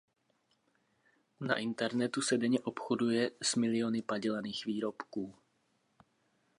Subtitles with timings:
[1.39, 5.35] Na internetu se denně obchoduje s miliony padělaných výrobků.